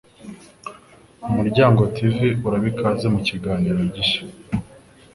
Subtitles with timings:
[1.29, 2.15] UmuryangoTV
[2.47, 4.23] uraba ikaze mukiganiro gishya